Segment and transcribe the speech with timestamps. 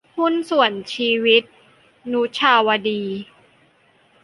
[0.17, 1.43] หุ้นส่วนชีวิต-
[2.11, 3.01] นุชาวดี